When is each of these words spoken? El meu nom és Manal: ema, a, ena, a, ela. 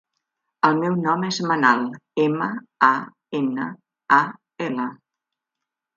El 0.69 0.79
meu 0.83 0.95
nom 1.01 1.25
és 1.27 1.37
Manal: 1.51 1.83
ema, 2.25 2.47
a, 2.89 2.91
ena, 3.41 3.71
a, 4.21 4.23
ela. 4.71 4.89